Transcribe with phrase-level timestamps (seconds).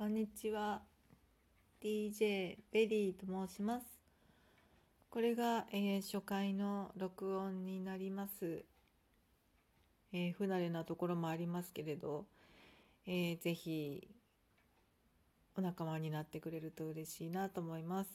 [0.00, 0.80] こんにちは。
[1.84, 3.84] DJ ベリーと申します。
[5.10, 8.64] これが、えー、初回の録音になります、
[10.14, 12.24] えー、不慣れなところもありますけれど、
[13.06, 14.08] えー、ぜひ
[15.54, 18.10] お仲間になってくれると嬉しいなと思います。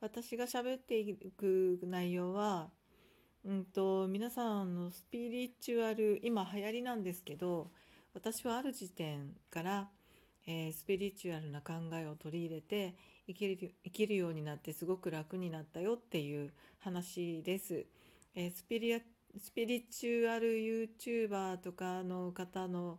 [0.00, 2.68] 私が喋っていく内容は
[3.44, 7.70] うんと皆さんのスピリチュアル今流行りなんですけど
[8.12, 9.88] 私はある時点から
[10.46, 12.94] えー、スピリチュアルな考えを取り入れて
[13.26, 17.86] 生きる生きるようになってすごく楽になったよっていう話です。
[18.34, 19.00] えー、スピリ
[19.38, 22.98] スピリチュアル YouTuber とかの方の、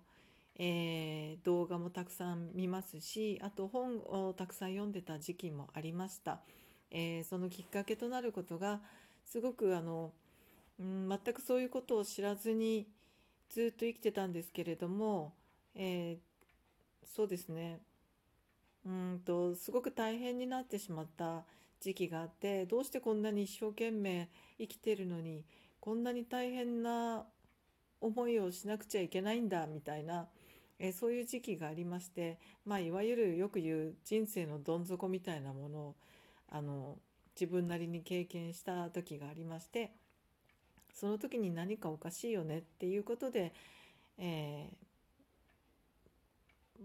[0.58, 6.40] えー、動画もたくさん見ますしあと本をたくさん読んでた時期もありました。
[6.94, 8.82] えそのきっかけとなることが
[9.26, 10.12] すごくあの、
[10.80, 12.86] うん、全くそういうことを知らずに
[13.50, 15.34] ずっと生きてたんですけれども、
[15.74, 16.31] えー
[17.06, 17.82] そうですね。
[18.86, 21.44] うんとすごく大変になってしまった
[21.80, 25.44] 時期があってどうしてこんなに一生懸命生きてるのに
[25.80, 27.26] こんなに大変な
[28.00, 30.28] 思いをしなくちゃいけないんだみたいな、
[30.80, 35.96] えそういう時期がありまして、まあ、いわゆるよく言う人生のどん底みたいなものを
[36.50, 36.98] あの
[37.40, 39.92] 自分なりに経験した時がありまして
[40.94, 43.54] その時に何かおかしいよねっていうことで、
[44.18, 44.71] え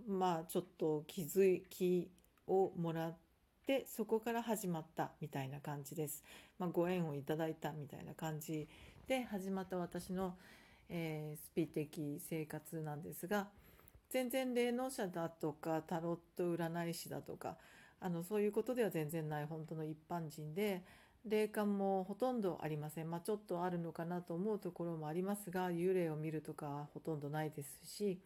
[0.07, 2.09] まあちょっと気づき
[2.47, 3.17] をもらっ
[3.67, 6.25] てそこから始まったみたいな感じです。
[6.59, 8.69] まあ、ご縁をいただいたみたいな感じ
[9.09, 10.35] で始まった私の、
[10.89, 13.49] えー、スピ的生活なんですが
[14.09, 17.57] 全然霊能者だとかタロット占い師だとか
[18.01, 20.83] あのそういうことでは全然ない本当の一般人で
[21.25, 28.19] 霊感もほとんどありません、まあ、ちょっとあるのかなと思うところもありますが幽霊を見るとかほとんどないですし。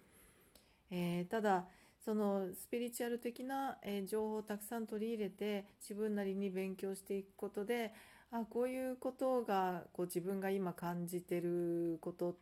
[0.90, 1.66] えー、ただ
[2.04, 7.92] そのスピリチュアル的な、え、情報をたくさん取り入れて自分なりに勉強していくことで
[8.32, 12.34] あこういうことがこう自分が今感じてることっ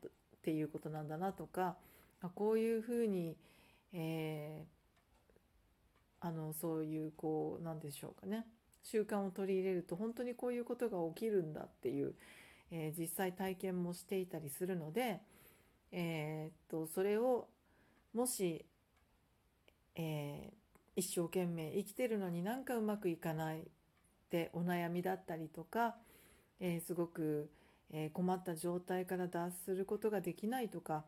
[0.43, 1.77] ていうことなんだなとか
[2.21, 3.37] あこういうふうに、
[3.93, 8.47] えー、あのそういうこうなんでしょうかね。
[8.85, 12.15] 習慣を取り入れると本当にこういうことが起きるんだっていう、
[12.71, 15.21] えー、実際体験もしていたりするので、
[15.93, 17.49] えー、っとそれを
[18.15, 18.65] もし、
[19.95, 23.63] えー、一生懸命生きてるのになんかうまくいかないっ
[24.31, 25.97] てお悩みだったりとか、
[26.61, 27.51] えー、すごく、
[27.93, 31.05] え、困った状態から脱することができないとか、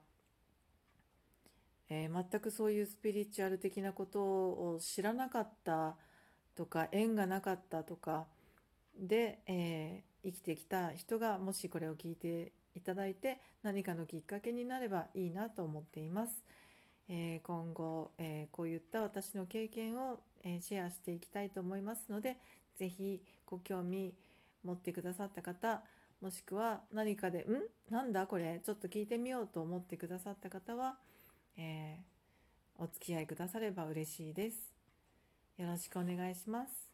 [1.91, 5.97] え全くそういうスピリチュアル的なことを知らなかった
[6.55, 8.27] とか縁がなかったとか
[8.97, 16.45] で、え生きてきた人がもしこれを聞いていただいて何かのきっかけになればいいなと思っています。
[17.13, 22.39] え今後、えこういった私の経験を、えシェアしていきたいと思いますので
[22.79, 24.15] 是非ご興味
[24.65, 25.83] 持ってくださった方
[26.23, 27.41] もしくは何かで
[27.91, 30.99] 「んなんだこれちょっと聞いてみよう」と思ってくださった方は、
[31.57, 31.99] え、
[32.79, 34.73] お付き合いくだされば嬉しいです。
[35.59, 36.90] よろしくお願いします。